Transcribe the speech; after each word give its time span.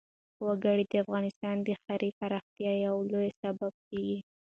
وګړي 0.45 0.83
د 0.91 0.93
افغانستان 1.03 1.55
د 1.63 1.69
ښاري 1.81 2.09
پراختیا 2.19 2.71
یو 2.85 2.95
لوی 3.11 3.29
سبب 3.41 3.73
کېږي. 3.87 4.17